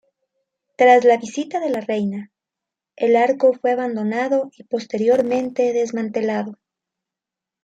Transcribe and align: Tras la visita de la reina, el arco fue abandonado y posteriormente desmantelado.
Tras 0.77 1.05
la 1.05 1.17
visita 1.17 1.59
de 1.59 1.69
la 1.69 1.79
reina, 1.79 2.31
el 2.95 3.15
arco 3.15 3.53
fue 3.53 3.69
abandonado 3.73 4.49
y 4.57 4.63
posteriormente 4.63 5.73
desmantelado. 5.73 6.57